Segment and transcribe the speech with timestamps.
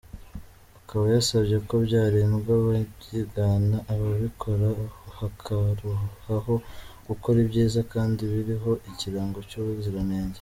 [0.79, 4.67] Akaba yasabye ko byarindwa ababyigana, ababikora
[5.19, 6.53] bakaruhaho
[7.07, 10.29] gukora ibyiza kandi biriho ikirango cy’ubuziranenge.